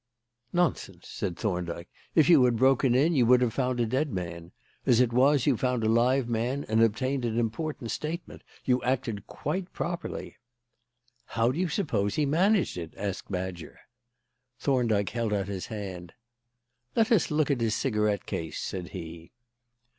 [0.51, 1.87] "Nonsense," said Thorndyke.
[2.15, 4.51] "If you had broken in, you would have found a dead man.
[4.83, 8.41] As it was you found a live man and obtained an important statement.
[8.65, 10.37] You acted quite properly."
[11.25, 13.77] "How do you suppose he managed it?" asked Badger.
[14.57, 16.13] Thorndyke held out his hand.
[16.95, 19.29] "Let us look at his cigarette case," said he.